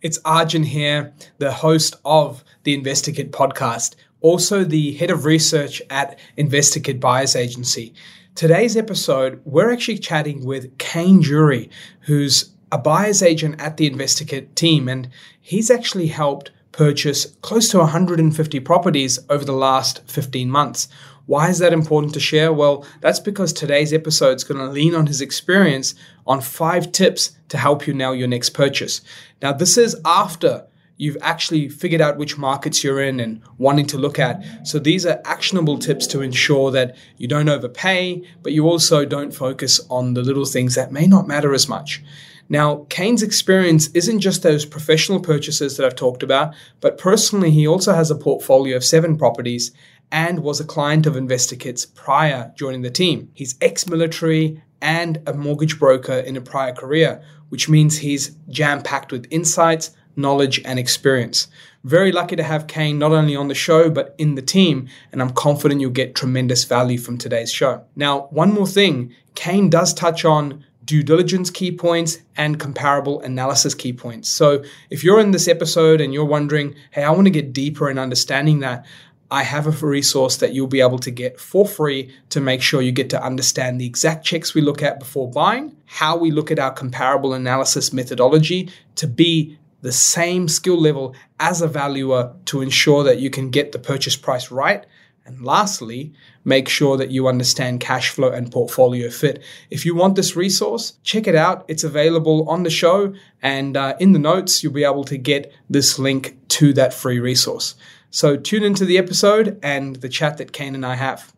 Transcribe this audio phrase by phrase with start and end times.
[0.00, 6.16] It's Arjun here, the host of the InvestorKit podcast, also the head of research at
[6.38, 7.92] InvestorKit Buyers Agency.
[8.36, 11.68] Today's episode, we're actually chatting with Kane Dury,
[12.02, 15.08] who's a buyer's agent at the InvestorKit team, and
[15.40, 20.86] he's actually helped purchase close to 150 properties over the last 15 months.
[21.28, 22.54] Why is that important to share?
[22.54, 25.94] Well, that's because today's episode is going to lean on his experience
[26.26, 29.02] on five tips to help you nail your next purchase.
[29.42, 33.98] Now, this is after you've actually figured out which markets you're in and wanting to
[33.98, 34.42] look at.
[34.66, 39.34] So these are actionable tips to ensure that you don't overpay, but you also don't
[39.34, 42.02] focus on the little things that may not matter as much.
[42.48, 47.68] Now, Kane's experience isn't just those professional purchases that I've talked about, but personally, he
[47.68, 49.70] also has a portfolio of seven properties
[50.10, 53.30] and was a client of InvestorKit's prior joining the team.
[53.34, 58.82] He's ex military and a mortgage broker in a prior career, which means he's jam
[58.82, 61.48] packed with insights, knowledge, and experience.
[61.84, 65.22] Very lucky to have Kane not only on the show, but in the team, and
[65.22, 67.84] I'm confident you'll get tremendous value from today's show.
[67.96, 73.74] Now, one more thing Kane does touch on due diligence key points and comparable analysis
[73.74, 74.28] key points.
[74.28, 77.88] So, if you're in this episode and you're wondering, hey, I want to get deeper
[77.88, 78.86] in understanding that,
[79.30, 82.80] I have a resource that you'll be able to get for free to make sure
[82.80, 86.50] you get to understand the exact checks we look at before buying, how we look
[86.50, 92.62] at our comparable analysis methodology to be the same skill level as a valuer to
[92.62, 94.86] ensure that you can get the purchase price right.
[95.24, 99.42] And lastly, make sure that you understand cash flow and portfolio fit.
[99.68, 101.66] If you want this resource, check it out.
[101.68, 103.12] It's available on the show,
[103.42, 107.20] and uh, in the notes, you'll be able to get this link to that free
[107.20, 107.74] resource.
[108.10, 111.30] So tune into the episode and the chat that Kane and I have.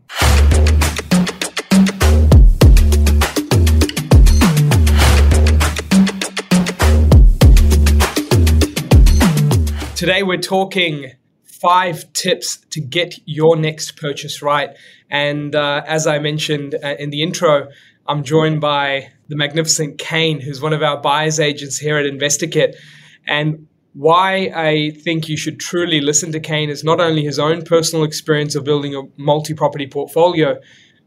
[9.97, 11.12] Today we're talking
[11.43, 14.71] five tips to get your next purchase right.
[15.11, 17.69] And uh, as I mentioned uh, in the intro,
[18.06, 22.77] I'm joined by the magnificent Kane, who's one of our buyers agents here at InvestorKit.
[23.27, 27.62] And why I think you should truly listen to Kane is not only his own
[27.62, 30.61] personal experience of building a multi property portfolio,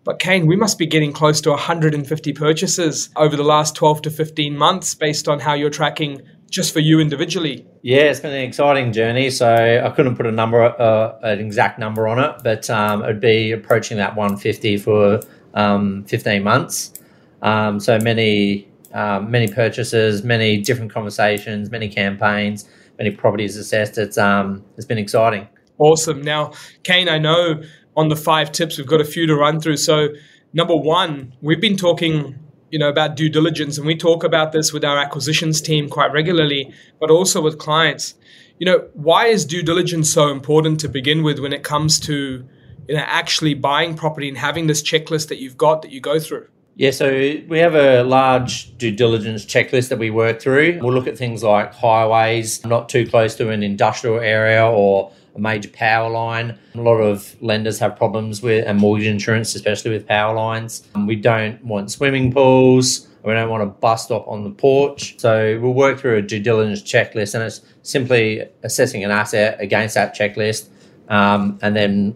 [0.04, 4.12] but Kane, we must be getting close to 150 purchases over the last 12 to
[4.12, 7.66] 15 months based on how you're tracking just for you individually.
[7.82, 9.30] Yeah, it's been an exciting journey.
[9.30, 13.22] So I couldn't put a number, uh, an exact number on it, but um, it'd
[13.22, 15.22] be approaching that 150 for
[15.54, 16.94] um, 15 months.
[17.42, 23.98] Um, so many um, many purchases, many different conversations, many campaigns, many properties assessed.
[23.98, 25.48] It's um, it's been exciting.
[25.80, 26.22] Awesome.
[26.22, 27.64] Now, Kane, I know
[27.98, 29.78] on the five tips we've got a few to run through.
[29.78, 30.10] So,
[30.54, 32.40] number one, we've been talking,
[32.70, 36.12] you know, about due diligence, and we talk about this with our acquisitions team quite
[36.12, 38.16] regularly, but also with clients.
[38.60, 42.48] You know, why is due diligence so important to begin with when it comes to
[42.88, 46.20] you know actually buying property and having this checklist that you've got that you go
[46.20, 46.48] through?
[46.76, 50.80] Yeah, so we have a large due diligence checklist that we work through.
[50.82, 55.40] We'll look at things like highways, not too close to an industrial area or a
[55.40, 56.58] major power line.
[56.74, 60.88] A lot of lenders have problems with, and mortgage insurance, especially with power lines.
[61.06, 63.08] We don't want swimming pools.
[63.24, 65.20] We don't want a bus stop on the porch.
[65.20, 69.96] So we'll work through a due diligence checklist, and it's simply assessing an asset against
[69.96, 70.70] that checklist,
[71.08, 72.16] um, and then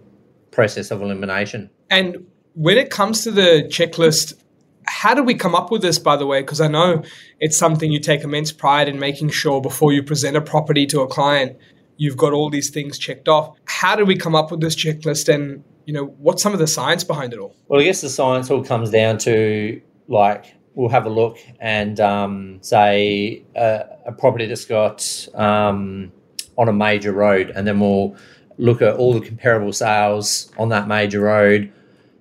[0.51, 1.69] process of elimination.
[1.89, 2.25] And
[2.55, 4.33] when it comes to the checklist,
[4.97, 6.41] how do we come up with this, by the way?
[6.41, 7.03] Because I know
[7.39, 11.01] it's something you take immense pride in making sure before you present a property to
[11.01, 11.55] a client,
[11.97, 13.55] you've got all these things checked off.
[13.65, 16.65] How do we come up with this checklist and, you know, what's some of the
[16.65, 17.55] science behind it all?
[17.67, 21.99] Well, I guess the science all comes down to like, we'll have a look and
[21.99, 26.11] um, say a, a, property that's got um,
[26.57, 28.15] on a major road, and then we'll
[28.57, 31.71] look at all the comparable sales on that major road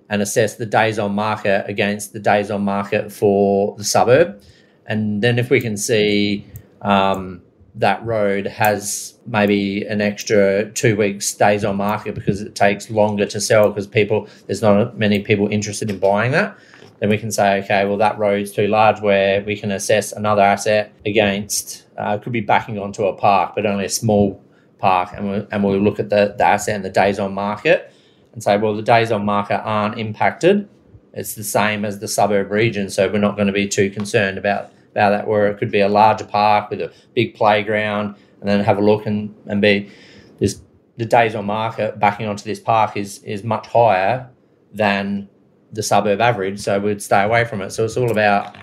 [0.09, 4.41] and assess the days on market against the days on market for the suburb.
[4.85, 6.45] And then if we can see
[6.81, 7.41] um,
[7.77, 13.25] that road has maybe an extra two weeks days on market because it takes longer
[13.25, 16.57] to sell because people there's not many people interested in buying that
[16.99, 20.41] then we can say okay well that road's too large where we can assess another
[20.41, 24.41] asset against uh, could be backing onto a park but only a small
[24.79, 27.93] park and, we, and we'll look at the, the asset and the days on market
[28.37, 30.69] and say, well, the days on market aren't impacted.
[31.11, 34.37] It's the same as the suburb region, so we're not going to be too concerned
[34.37, 35.27] about, about that.
[35.27, 38.81] Where it could be a larger park with a big playground, and then have a
[38.81, 39.89] look and, and be
[40.37, 40.61] this
[40.97, 44.29] the days on market backing onto this park is is much higher
[44.71, 45.27] than
[45.71, 47.71] the suburb average, so we'd stay away from it.
[47.71, 48.55] So it's all about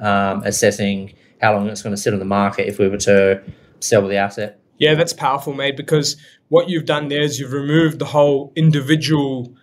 [0.00, 3.42] um, assessing how long it's going to sit on the market if we were to
[3.80, 4.58] sell the asset.
[4.78, 6.16] Yeah, that's powerful, mate, because
[6.48, 9.54] what you've done there is you've removed the whole individual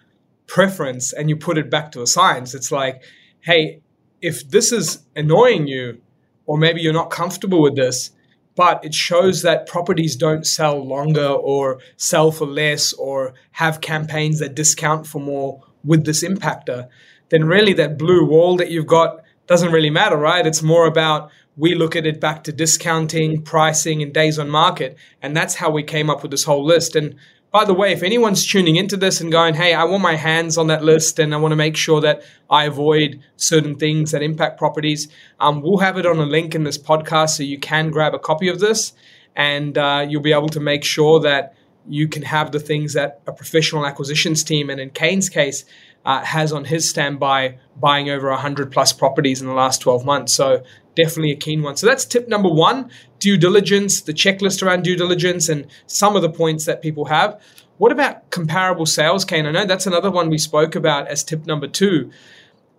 [0.46, 2.54] preference and you put it back to a science.
[2.54, 3.04] It's like,
[3.42, 3.82] hey,
[4.22, 6.02] if this is annoying you,
[6.46, 8.12] or maybe you're not comfortable with this,
[8.56, 14.40] but it shows that properties don't sell longer or sell for less or have campaigns
[14.40, 16.88] that discount for more with this impactor,
[17.30, 20.48] then really that blue wall that you've got doesn't really matter, right?
[20.48, 24.98] It's more about we look at it back to discounting, pricing, and days on market.
[25.22, 26.96] And that's how we came up with this whole list.
[26.96, 27.16] And
[27.52, 30.58] by the way, if anyone's tuning into this and going, hey, I want my hands
[30.58, 34.22] on that list and I want to make sure that I avoid certain things that
[34.22, 35.08] impact properties,
[35.40, 38.20] um, we'll have it on a link in this podcast so you can grab a
[38.20, 38.92] copy of this
[39.36, 41.56] and uh, you'll be able to make sure that
[41.88, 45.66] you can have the things that a professional acquisitions team, and in Kane's case,
[46.06, 50.34] uh, has on his standby buying over 100 plus properties in the last 12 months.
[50.34, 50.64] So
[50.96, 51.76] definitely a keen one.
[51.76, 56.22] So that's tip number one due diligence, the checklist around due diligence, and some of
[56.22, 57.42] the points that people have.
[57.78, 59.46] What about comparable sales, Kane?
[59.46, 62.12] I know that's another one we spoke about as tip number two.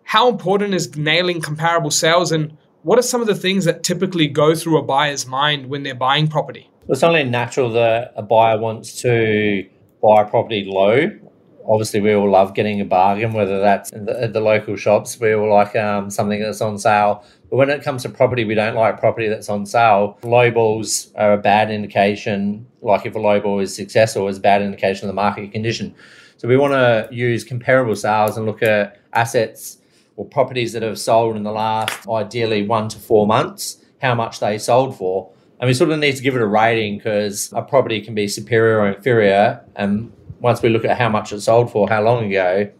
[0.05, 4.29] How important is nailing comparable sales, and what are some of the things that typically
[4.29, 6.71] go through a buyer's mind when they're buying property?
[6.87, 9.69] Well, it's only natural that a buyer wants to
[10.01, 11.11] buy a property low
[11.69, 15.19] obviously we all love getting a bargain, whether that's at the, the, local shops.
[15.19, 17.25] We all like um, something that's on sale.
[17.51, 20.19] But when it comes to property, we don't like property that's on sale.
[20.23, 22.67] Low balls are a bad indication.
[22.83, 25.95] Like if a low ball is successful, is a bad indication of the market condition.
[26.37, 29.79] So we want to use comparable sales and look at assets
[30.17, 34.41] or properties that have sold in the last ideally one to four months, how much
[34.41, 35.31] they sold for.
[35.59, 38.29] And we sort of need to give it a rating because a property can be
[38.29, 39.65] superior or inferior.
[39.75, 42.71] And once we look at how much it sold for, how long ago,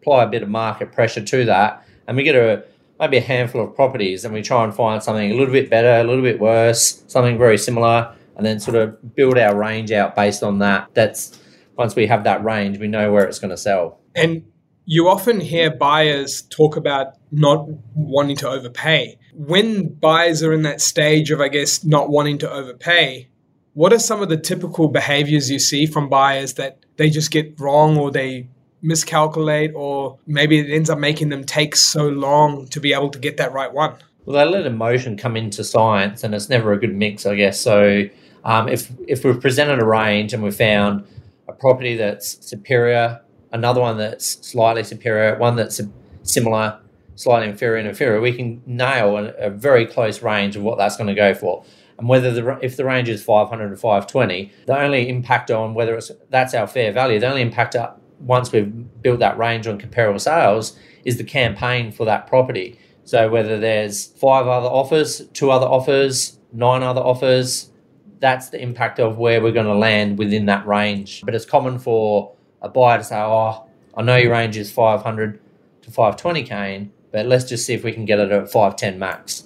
[0.00, 2.64] apply a bit of market pressure to that, and we get a
[2.98, 6.00] maybe a handful of properties, and we try and find something a little bit better,
[6.00, 10.16] a little bit worse, something very similar, and then sort of build our range out
[10.16, 10.88] based on that.
[10.94, 11.38] That's
[11.76, 14.00] once we have that range, we know where it's going to sell.
[14.14, 14.44] And
[14.86, 19.18] you often hear buyers talk about not wanting to overpay.
[19.34, 23.28] When buyers are in that stage of, I guess, not wanting to overpay,
[23.74, 27.58] what are some of the typical behaviors you see from buyers that they just get
[27.60, 28.48] wrong or they
[28.82, 33.18] miscalculate or maybe it ends up making them take so long to be able to
[33.18, 33.94] get that right one?
[34.24, 37.60] Well, they let emotion come into science and it's never a good mix, I guess.
[37.60, 38.04] So
[38.44, 41.06] um, if, if we've presented a range and we've found
[41.48, 43.20] a property that's superior,
[43.52, 45.80] another one that's slightly superior, one that's
[46.22, 46.78] similar,
[47.14, 50.96] slightly inferior and inferior, we can nail a, a very close range of what that's
[50.96, 51.64] going to go for
[51.98, 55.96] and whether the if the range is 500 to 520, the only impact on whether
[55.96, 57.76] it's that's our fair value, the only impact
[58.20, 62.78] once we've built that range on comparable sales is the campaign for that property.
[63.04, 67.70] So whether there's five other offers, two other offers, nine other offers,
[68.18, 71.22] that's the impact of where we're going to land within that range.
[71.24, 72.32] But it's common for
[72.62, 73.64] a buyer to say, "Oh,
[73.96, 75.38] I know your range is 500
[75.82, 79.44] to 520 Kane, but let's just see if we can get it at 510 max."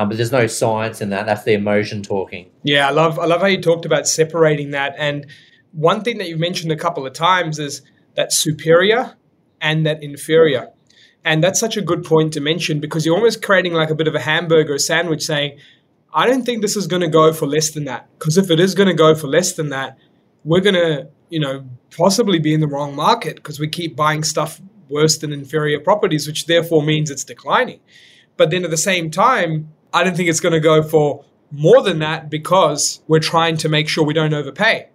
[0.00, 1.26] Um, but there's no science in that.
[1.26, 2.50] That's the emotion talking.
[2.62, 4.94] Yeah, I love I love how you talked about separating that.
[4.96, 5.26] And
[5.72, 7.82] one thing that you've mentioned a couple of times is
[8.14, 9.14] that superior
[9.60, 10.70] and that inferior.
[11.22, 14.08] And that's such a good point to mention because you're almost creating like a bit
[14.08, 15.58] of a hamburger sandwich saying,
[16.14, 18.08] I don't think this is going to go for less than that.
[18.18, 19.98] Because if it is going to go for less than that,
[20.44, 24.24] we're going to, you know, possibly be in the wrong market because we keep buying
[24.24, 27.80] stuff worse than inferior properties, which therefore means it's declining.
[28.38, 31.82] But then at the same time, I don't think it's going to go for more
[31.82, 34.88] than that because we're trying to make sure we don't overpay.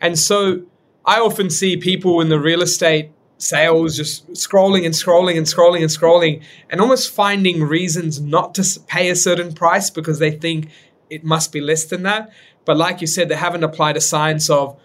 [0.00, 0.64] And so
[1.04, 5.80] I often see people in the real estate sales just scrolling and scrolling and scrolling
[5.80, 10.68] and scrolling and almost finding reasons not to pay a certain price because they think
[11.10, 12.30] it must be less than that.
[12.64, 14.78] But like you said, they haven't applied a science of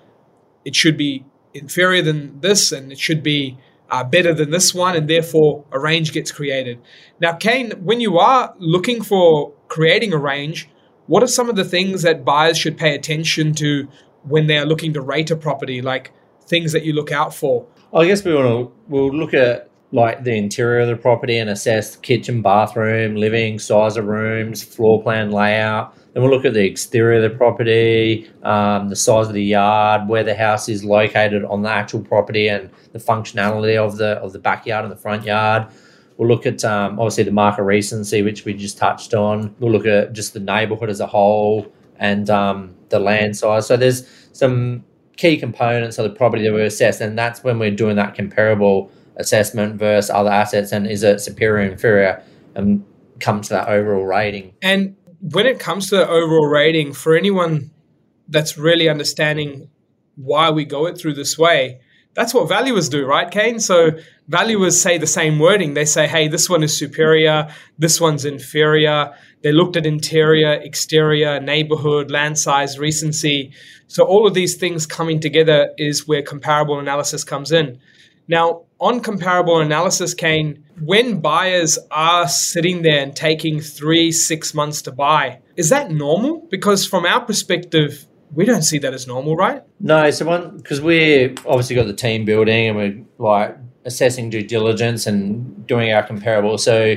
[0.66, 3.58] it should be inferior than this and it should be
[3.89, 6.79] uh, better than this one, and therefore a range gets created.
[7.19, 10.69] Now, Kane, when you are looking for creating a range,
[11.08, 13.88] what are some of the things that buyers should pay attention to
[14.24, 16.12] when they are looking to rate a property, like
[16.46, 17.65] things that you look out for?
[17.93, 21.50] I guess we want to we'll look at like the interior of the property and
[21.50, 26.53] assess the kitchen, bathroom, living, size of rooms, floor plan layout, then we'll look at
[26.53, 30.84] the exterior of the property, um, the size of the yard, where the house is
[30.84, 34.98] located on the actual property, and the functionality of the of the backyard and the
[34.98, 35.67] front yard.
[36.17, 39.55] We'll look at um, obviously the market recency, which we just touched on.
[39.60, 43.67] We'll look at just the neighbourhood as a whole and um, the land size.
[43.67, 44.84] So there's some
[45.15, 48.91] key components of the property that we assess, and that's when we're doing that comparable
[49.20, 52.24] assessment versus other assets, and is it superior, inferior,
[52.56, 52.84] um, and
[53.20, 54.54] come to that overall rating.
[54.62, 57.72] And when it comes to the overall rating, for anyone
[58.28, 59.70] that's really understanding
[60.16, 61.82] why we go it through this way,
[62.14, 63.60] that's what valuers do, right, Kane?
[63.60, 63.92] So
[64.28, 65.74] valuers say the same wording.
[65.74, 69.14] They say, hey, this one is superior, this one's inferior.
[69.42, 73.54] They looked at interior, exterior, neighborhood, land size, recency.
[73.88, 77.80] So all of these things coming together is where comparable analysis comes in.
[78.28, 84.82] Now, on comparable analysis, Kane, when buyers are sitting there and taking three, six months
[84.84, 86.48] to buy, is that normal?
[86.50, 89.64] Because from our perspective, we don't see that as normal, right?
[89.80, 94.44] No, so one because we're obviously got the team building and we're like assessing due
[94.44, 96.58] diligence and doing our comparable.
[96.58, 96.96] So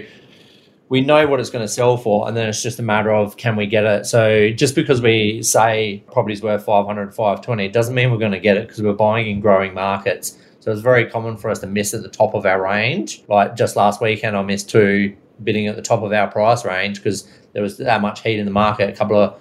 [0.88, 3.38] we know what it's going to sell for, and then it's just a matter of
[3.38, 4.04] can we get it.
[4.04, 8.40] So just because we say property's worth 500, 520, it doesn't mean we're going to
[8.40, 10.38] get it because we're buying in growing markets.
[10.62, 13.24] So it's very common for us to miss at the top of our range.
[13.26, 16.98] Like just last weekend, I missed two bidding at the top of our price range
[16.98, 18.88] because there was that much heat in the market.
[18.88, 19.40] A couple of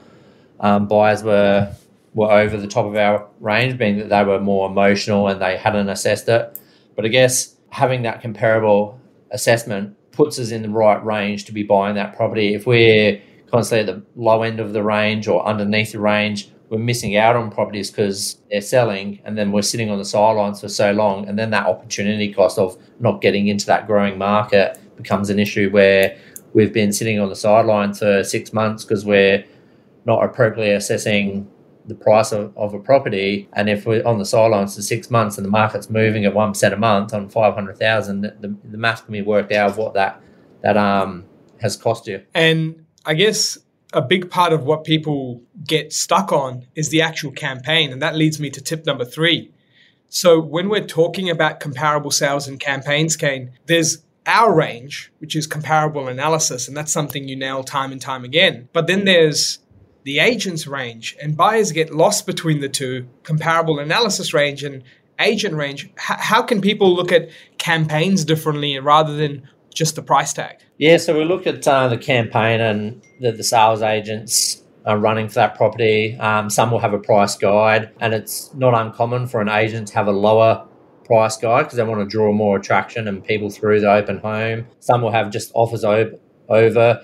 [0.59, 1.71] um, buyers were
[2.15, 5.57] were over the top of our range, being that they were more emotional and they
[5.57, 6.59] hadn't assessed it.
[6.95, 8.99] But I guess having that comparable
[9.29, 12.55] assessment puts us in the right range to be buying that property.
[12.55, 16.79] If we're constantly at the low end of the range or underneath the range, we're
[16.79, 20.69] missing out on properties because they're selling and then we're sitting on the sidelines for
[20.69, 21.27] so long.
[21.27, 25.69] And then that opportunity cost of not getting into that growing market becomes an issue
[25.69, 26.17] where
[26.53, 29.43] we've been sitting on the sidelines for six months because we're
[30.05, 31.51] not appropriately assessing
[31.87, 35.37] the price of, of a property, and if we're on the sidelines for six months
[35.37, 38.55] and the market's moving at one percent a month on five hundred thousand, the, the,
[38.65, 40.21] the math can be worked out of what that
[40.61, 41.25] that um
[41.59, 42.23] has cost you.
[42.35, 43.57] And I guess
[43.93, 48.15] a big part of what people get stuck on is the actual campaign, and that
[48.15, 49.51] leads me to tip number three.
[50.07, 55.47] So when we're talking about comparable sales and campaigns, Kane, there's our range, which is
[55.47, 58.69] comparable analysis, and that's something you nail time and time again.
[58.73, 59.59] But then there's
[60.03, 64.83] the agent's range, and buyers get lost between the two comparable analysis range and
[65.19, 65.85] agent range.
[65.85, 70.57] H- how can people look at campaigns differently rather than just the price tag?
[70.77, 75.27] Yeah, so we look at uh, the campaign and the, the sales agents are running
[75.27, 76.17] for that property.
[76.17, 79.93] Um, some will have a price guide, and it's not uncommon for an agent to
[79.93, 80.67] have a lower
[81.05, 84.65] price guide because they want to draw more attraction and people through the open home.
[84.79, 87.01] Some will have just offers over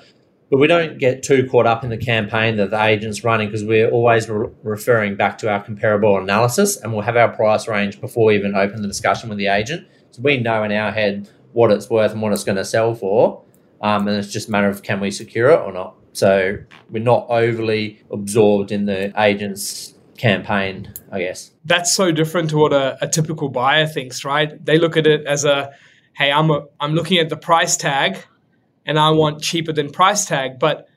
[0.50, 3.66] but we don't get too caught up in the campaign that the agent's running because
[3.66, 8.00] we're always re- referring back to our comparable analysis and we'll have our price range
[8.00, 9.86] before we even open the discussion with the agent.
[10.12, 12.94] So we know in our head what it's worth and what it's going to sell
[12.94, 13.42] for.
[13.82, 15.96] Um, and it's just a matter of can we secure it or not.
[16.14, 16.60] So
[16.92, 21.50] we're not overly absorbed in the agent's campaign, I guess.
[21.66, 24.64] That's so different to what a, a typical buyer thinks, right?
[24.64, 25.72] They look at it as a,
[26.14, 28.20] hey, I'm a, I'm looking at the price tag
[28.86, 30.60] and I want cheaper than price tag.
[30.60, 30.88] But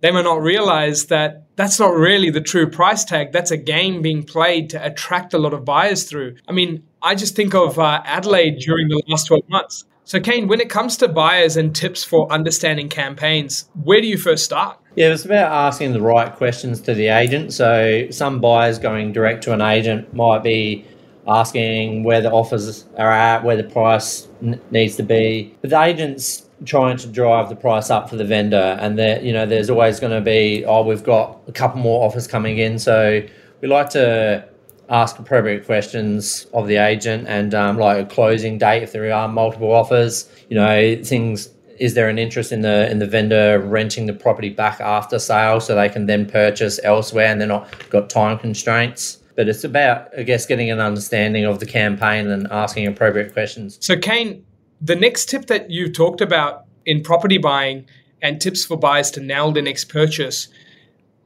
[0.00, 3.30] they may not realize that that's not really the true price tag.
[3.30, 6.34] That's a game being played to attract a lot of buyers through.
[6.48, 9.84] I mean, I just think of uh, Adelaide during the last 12 months.
[10.10, 14.18] So, Kane, when it comes to buyers and tips for understanding campaigns, where do you
[14.18, 14.76] first start?
[14.96, 17.52] Yeah, it's about asking the right questions to the agent.
[17.52, 20.84] So, some buyers going direct to an agent might be
[21.28, 25.56] asking where the offers are at, where the price n- needs to be.
[25.60, 29.32] But the agents trying to drive the price up for the vendor and there you
[29.32, 32.78] know there's always going to be oh we've got a couple more offers coming in
[32.78, 33.22] so
[33.62, 34.46] we like to
[34.90, 39.28] ask appropriate questions of the agent and um, like a closing date if there are
[39.28, 41.48] multiple offers you know things
[41.80, 45.58] is there an interest in the in the vendor renting the property back after sale
[45.60, 49.16] so they can then purchase elsewhere and they're not got time constraints?
[49.34, 53.78] But it's about i guess getting an understanding of the campaign and asking appropriate questions.
[53.80, 54.44] So kane
[54.80, 57.86] the next tip that you talked about in property buying
[58.22, 60.48] and tips for buyers to nail the next purchase,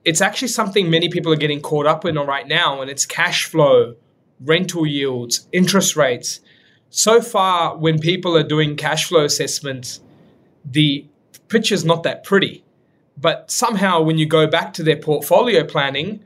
[0.04, 3.44] it's actually something many people are getting caught up in right now, and it's cash
[3.44, 3.96] flow,
[4.40, 6.40] rental yields, interest rates.
[6.90, 10.00] So far, when people are doing cash flow assessments,
[10.64, 11.06] the
[11.48, 12.64] picture's not that pretty.
[13.16, 16.24] But somehow, when you go back to their portfolio planning,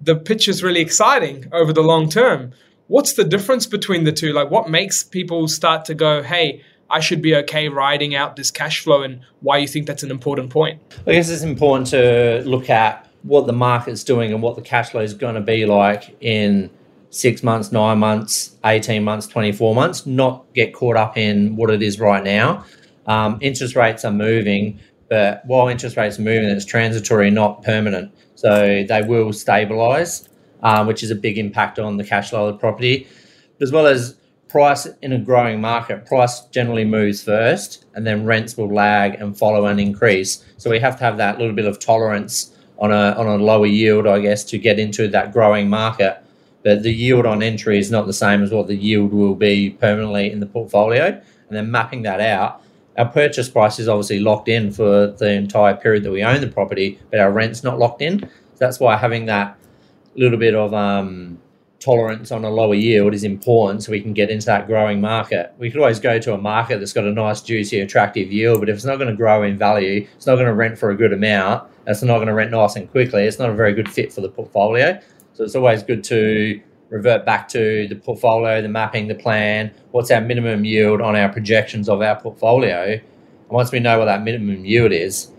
[0.00, 2.52] the picture's really exciting over the long term
[2.88, 4.32] what's the difference between the two?
[4.32, 8.50] Like, what makes people start to go, hey, I should be okay riding out this
[8.50, 10.80] cash flow, and why you think that's an important point?
[11.06, 14.90] I guess it's important to look at what the market's doing and what the cash
[14.90, 16.70] flow is going to be like in
[17.10, 21.82] six months, nine months, 18 months, 24 months, not get caught up in what it
[21.82, 22.64] is right now.
[23.06, 24.78] Um, interest rates are moving,
[25.08, 28.12] but while interest rates are moving, it's transitory, not permanent.
[28.34, 30.28] So they will stabilize
[30.62, 33.06] um, which is a big impact on the cash flow of the property,
[33.60, 34.16] as well as
[34.48, 36.06] price in a growing market.
[36.06, 40.44] Price generally moves first, and then rents will lag and follow and increase.
[40.56, 43.66] So we have to have that little bit of tolerance on a on a lower
[43.66, 46.18] yield, I guess, to get into that growing market.
[46.62, 49.70] But the yield on entry is not the same as what the yield will be
[49.70, 51.06] permanently in the portfolio.
[51.06, 52.60] And then mapping that out,
[52.98, 56.48] our purchase price is obviously locked in for the entire period that we own the
[56.48, 58.20] property, but our rent's not locked in.
[58.20, 58.28] So
[58.58, 59.56] that's why having that
[60.16, 61.38] little bit of um,
[61.78, 65.52] tolerance on a lower yield is important so we can get into that growing market.
[65.58, 68.68] We could always go to a market that's got a nice, juicy, attractive yield, but
[68.68, 70.96] if it's not going to grow in value, it's not going to rent for a
[70.96, 73.88] good amount, it's not going to rent nice and quickly, it's not a very good
[73.90, 75.00] fit for the portfolio.
[75.34, 80.10] So it's always good to revert back to the portfolio, the mapping, the plan, what's
[80.10, 82.92] our minimum yield on our projections of our portfolio.
[82.92, 85.30] And once we know what that minimum yield is,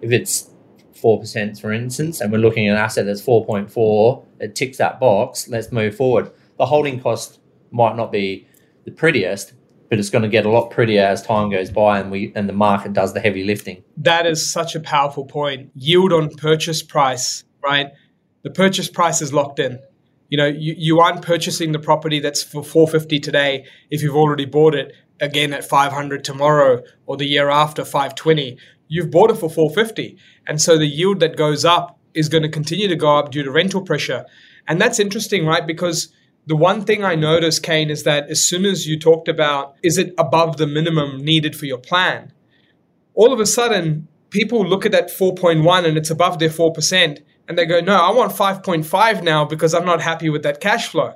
[0.00, 0.50] if it's
[0.94, 5.48] 4%, for instance, and we're looking at an asset that's 4.4, it ticks that box,
[5.48, 6.30] let's move forward.
[6.58, 7.40] The holding cost
[7.70, 8.46] might not be
[8.84, 9.54] the prettiest,
[9.90, 12.48] but it's going to get a lot prettier as time goes by and we and
[12.48, 13.82] the market does the heavy lifting.
[13.96, 15.72] That is such a powerful point.
[15.74, 17.90] Yield on purchase price, right?
[18.42, 19.80] The purchase price is locked in.
[20.30, 24.46] You know, you, you aren't purchasing the property that's for 450 today if you've already
[24.46, 28.56] bought it again at 500 tomorrow or the year after 520
[28.88, 30.16] you've bought it for 450
[30.46, 33.42] and so the yield that goes up is going to continue to go up due
[33.42, 34.24] to rental pressure
[34.66, 36.08] and that's interesting right because
[36.50, 39.96] the one thing i noticed kane is that as soon as you talked about is
[39.96, 42.32] it above the minimum needed for your plan
[43.14, 47.56] all of a sudden people look at that 4.1 and it's above their 4% and
[47.56, 51.14] they go no i want 5.5 now because i'm not happy with that cash flow.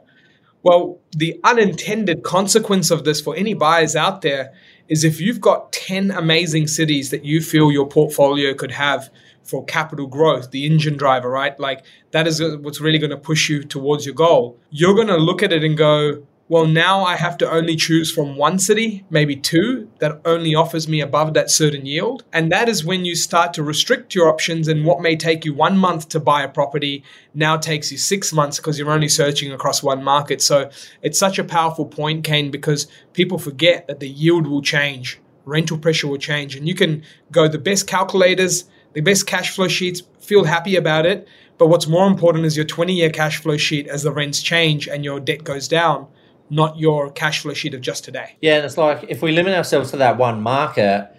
[0.64, 4.54] Well, the unintended consequence of this for any buyers out there
[4.88, 9.10] is if you've got 10 amazing cities that you feel your portfolio could have
[9.44, 11.58] for capital growth, the engine driver, right?
[11.60, 14.58] Like that is uh, what's really going to push you towards your goal.
[14.70, 18.12] You're going to look at it and go, well, now I have to only choose
[18.12, 22.22] from one city, maybe two, that only offers me above that certain yield.
[22.34, 25.54] And that is when you start to restrict your options, and what may take you
[25.54, 29.52] one month to buy a property now takes you six months because you're only searching
[29.52, 30.42] across one market.
[30.42, 30.70] So
[31.00, 35.78] it's such a powerful point, Kane, because people forget that the yield will change, rental
[35.78, 40.02] pressure will change, and you can go the best calculators, the best cash flow sheets,
[40.20, 41.28] feel happy about it.
[41.58, 44.88] But what's more important is your 20 year cash flow sheet as the rents change
[44.88, 46.08] and your debt goes down
[46.50, 48.36] not your cash flow sheet of just today.
[48.40, 51.10] Yeah, and it's like if we limit ourselves to that one market,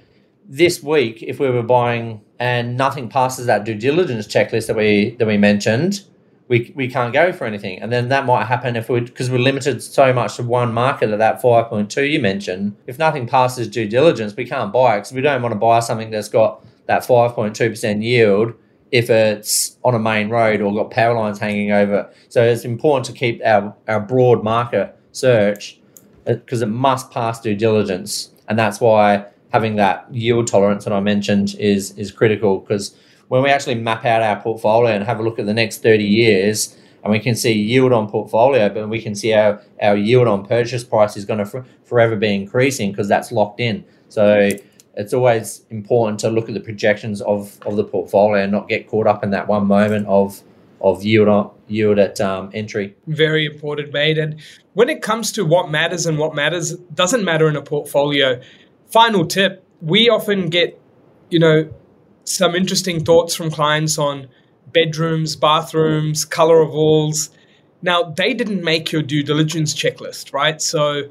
[0.47, 5.15] this week, if we were buying and nothing passes that due diligence checklist that we
[5.17, 6.03] that we mentioned,
[6.47, 7.81] we, we can't go for anything.
[7.81, 11.09] And then that might happen if we because we're limited so much to one market
[11.09, 12.75] at that 5.2 you mentioned.
[12.85, 15.79] If nothing passes due diligence, we can't buy it because we don't want to buy
[15.79, 18.54] something that's got that 5.2% yield
[18.91, 22.10] if it's on a main road or got power lines hanging over.
[22.30, 25.80] So it's important to keep our, our broad market search
[26.26, 30.93] because uh, it must pass due diligence, and that's why having that yield tolerance that
[30.93, 32.95] I mentioned is is critical because
[33.28, 36.04] when we actually map out our portfolio and have a look at the next 30
[36.04, 40.28] years and we can see yield on portfolio but we can see our, our yield
[40.28, 44.50] on purchase price is going to for, forever be increasing because that's locked in so
[44.95, 48.88] it's always important to look at the projections of, of the portfolio and not get
[48.88, 50.41] caught up in that one moment of
[50.81, 52.95] of yield on yield at um, entry.
[53.08, 54.17] Very important, mate.
[54.17, 54.39] And
[54.73, 58.41] when it comes to what matters and what matters doesn't matter in a portfolio.
[58.91, 60.79] Final tip: we often get,
[61.29, 61.69] you know,
[62.23, 64.27] some interesting thoughts from clients on
[64.71, 67.29] bedrooms, bathrooms, color of walls.
[67.81, 70.62] Now, they didn't make your due diligence checklist, right?
[70.62, 71.03] So,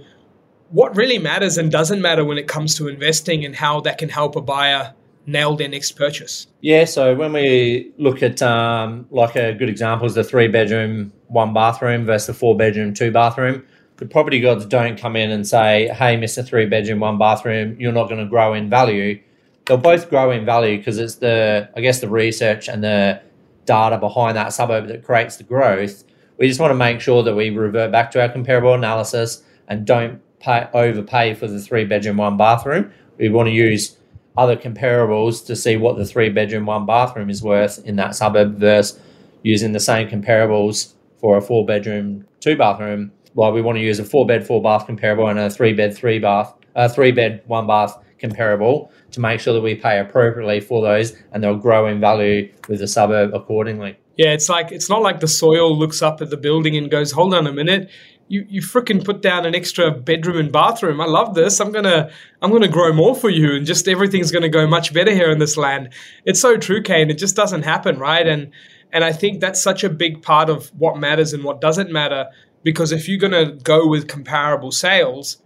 [0.71, 4.09] what really matters and doesn't matter when it comes to investing and how that can
[4.09, 4.95] help a buyer
[5.27, 6.47] nail their next purchase?
[6.61, 11.13] Yeah, so when we look at um, like a good example is the three bedroom,
[11.29, 13.65] one bathroom versus the four bedroom, two bathroom.
[13.97, 17.93] The property gods don't come in and say, "Hey, Mister Three Bedroom, One Bathroom, you're
[17.93, 19.21] not going to grow in value."
[19.67, 23.23] They'll both grow in value because it's the, I guess, the research and the
[23.67, 26.03] data behind that suburb that creates the growth.
[26.39, 29.87] We just want to make sure that we revert back to our comparable analysis and
[29.87, 32.93] don't pay, overpay for the three bedroom, one bathroom.
[33.19, 33.97] We want to use
[34.37, 38.57] other comparables to see what the three bedroom, one bathroom is worth in that suburb
[38.57, 39.01] versus
[39.43, 43.13] using the same comparables for a four bedroom, two bathroom.
[43.35, 45.97] Well, we want to use a four bed, four bath comparable and a three bed,
[45.97, 50.61] three bath, a three bed, one bath comparable to make sure that we pay appropriately
[50.61, 53.97] for those and they'll grow in value with the suburb accordingly.
[54.17, 57.11] Yeah, it's like it's not like the soil looks up at the building and goes,
[57.11, 57.91] "Hold on a minute,
[58.35, 61.01] you you freaking put down an extra bedroom and bathroom.
[61.01, 61.61] I love this.
[61.61, 62.11] I'm gonna
[62.43, 65.39] I'm gonna grow more for you, and just everything's gonna go much better here in
[65.39, 65.91] this land.
[66.25, 67.11] It's so true, Kane.
[67.11, 68.27] It just doesn't happen, right?
[68.27, 68.51] And
[68.93, 72.29] and I think that's such a big part of what matters and what doesn't matter.
[72.65, 75.41] Because if you're gonna go with comparable sales,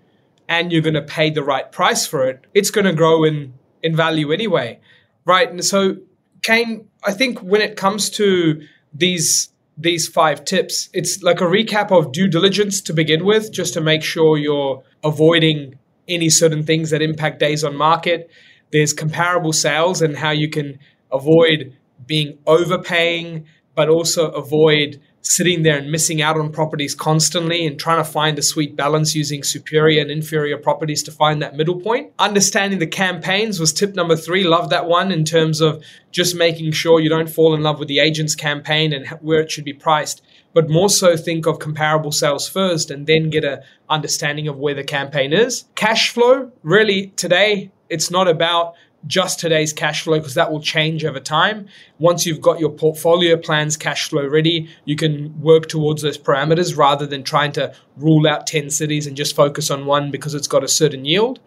[0.48, 4.32] and you're gonna pay the right price for it, it's gonna grow in in value
[4.32, 4.80] anyway,
[5.26, 5.50] right?
[5.50, 5.96] And so
[6.42, 8.62] Kane, I think when it comes to
[8.94, 13.72] these these five tips, it's like a recap of due diligence to begin with, just
[13.74, 18.28] to make sure you're avoiding any certain things that impact days on market.
[18.72, 20.78] There's comparable sales and how you can
[21.12, 27.78] avoid being overpaying, but also avoid sitting there and missing out on properties constantly and
[27.78, 31.80] trying to find a sweet balance using superior and inferior properties to find that middle
[31.80, 32.12] point.
[32.18, 34.44] Understanding the campaigns was tip number three.
[34.44, 37.88] Love that one in terms of just making sure you don't fall in love with
[37.88, 40.22] the agent's campaign and where it should be priced.
[40.54, 44.74] But more so, think of comparable sales first and then get a understanding of where
[44.74, 45.64] the campaign is.
[45.74, 48.74] Cash flow, really, today, it's not about
[49.06, 51.68] just today's cash flow because that will change over time.
[51.98, 56.76] Once you've got your portfolio plans cash flow ready, you can work towards those parameters
[56.76, 60.48] rather than trying to rule out 10 cities and just focus on one because it's
[60.48, 61.38] got a certain yield.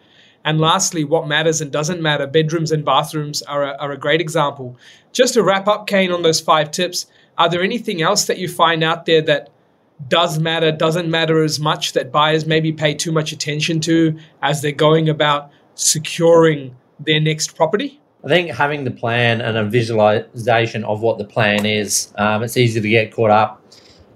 [0.44, 4.22] And lastly, what matters and doesn't matter, bedrooms and bathrooms are a, are a great
[4.22, 4.78] example.
[5.12, 7.06] Just to wrap up, Kane, on those five tips,
[7.38, 9.50] are there anything else that you find out there that
[10.08, 14.62] does matter, doesn't matter as much that buyers maybe pay too much attention to as
[14.62, 18.00] they're going about securing their next property?
[18.24, 22.56] I think having the plan and a visualization of what the plan is, um, it's
[22.56, 23.64] easy to get caught up.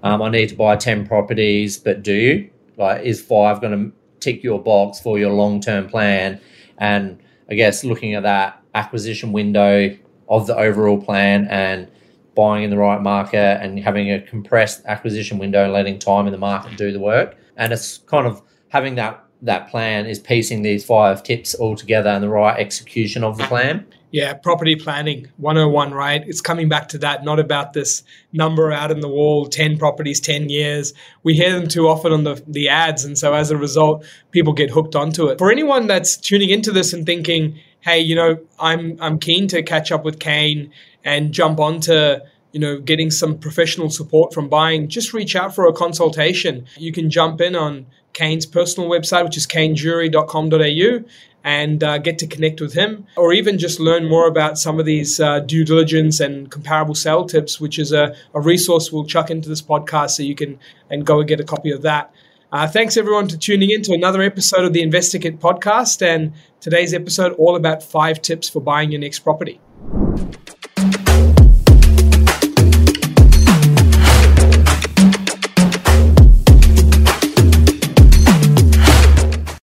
[0.02, 2.50] Um, I need to buy 10 properties, but do you?
[2.76, 6.40] Like, is five going to tick your box for your long term plan?
[6.78, 7.18] And
[7.50, 9.96] I guess looking at that acquisition window
[10.28, 11.88] of the overall plan and
[12.36, 16.32] buying in the right market and having a compressed acquisition window and letting time in
[16.32, 17.36] the market do the work.
[17.56, 22.10] And it's kind of having that that plan is piecing these five tips all together
[22.10, 23.86] and the right execution of the plan.
[24.10, 26.22] Yeah, property planning 101, right?
[26.26, 30.20] It's coming back to that, not about this number out in the wall 10 properties,
[30.20, 30.94] 10 years.
[31.22, 33.04] We hear them too often on the, the ads.
[33.04, 35.38] And so as a result, people get hooked onto it.
[35.38, 39.62] For anyone that's tuning into this and thinking, hey, you know, I'm, I'm keen to
[39.62, 40.72] catch up with Kane
[41.04, 42.16] and jump onto
[42.52, 46.64] you know, getting some professional support from buying, just reach out for a consultation.
[46.78, 47.84] You can jump in on
[48.16, 51.04] Kane's personal website, which is kanedury.com.au,
[51.44, 54.86] and uh, get to connect with him, or even just learn more about some of
[54.86, 59.30] these uh, due diligence and comparable sale tips, which is a, a, resource we'll chuck
[59.30, 62.10] into this podcast so you can and go and get a copy of that.
[62.50, 66.94] Uh, thanks everyone for tuning in to another episode of the InvestorKit podcast, and today's
[66.94, 69.60] episode all about five tips for buying your next property.